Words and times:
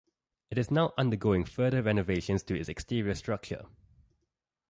It 0.49 0.57
is 0.57 0.71
now 0.71 0.95
undergoing 0.97 1.43
further 1.45 1.83
renovations 1.83 2.41
to 2.45 2.59
its 2.59 2.69
exterior 2.69 3.13
structure. 3.13 3.67